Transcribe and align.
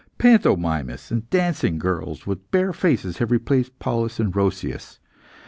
Pantomimists, 0.17 1.11
and 1.11 1.29
dancing 1.29 1.77
girls 1.77 2.25
with 2.25 2.49
bare 2.49 2.73
faces, 2.73 3.19
have 3.19 3.29
replaced 3.29 3.77
Paulus 3.77 4.19
and 4.19 4.35
Roscius. 4.35 4.97